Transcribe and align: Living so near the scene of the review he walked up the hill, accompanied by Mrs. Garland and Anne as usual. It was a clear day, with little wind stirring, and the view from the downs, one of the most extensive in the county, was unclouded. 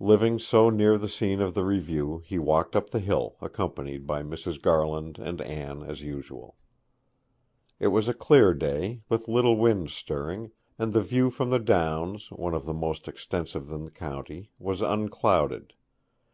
Living 0.00 0.38
so 0.38 0.68
near 0.68 0.98
the 0.98 1.08
scene 1.08 1.40
of 1.40 1.54
the 1.54 1.64
review 1.64 2.20
he 2.26 2.38
walked 2.38 2.76
up 2.76 2.90
the 2.90 2.98
hill, 3.00 3.36
accompanied 3.40 4.06
by 4.06 4.22
Mrs. 4.22 4.60
Garland 4.60 5.18
and 5.18 5.40
Anne 5.40 5.82
as 5.82 6.02
usual. 6.02 6.54
It 7.78 7.86
was 7.86 8.06
a 8.06 8.12
clear 8.12 8.52
day, 8.52 9.00
with 9.08 9.26
little 9.26 9.56
wind 9.56 9.88
stirring, 9.88 10.50
and 10.78 10.92
the 10.92 11.02
view 11.02 11.30
from 11.30 11.48
the 11.48 11.58
downs, 11.58 12.30
one 12.30 12.52
of 12.52 12.66
the 12.66 12.74
most 12.74 13.08
extensive 13.08 13.72
in 13.72 13.86
the 13.86 13.90
county, 13.90 14.50
was 14.58 14.82
unclouded. 14.82 15.72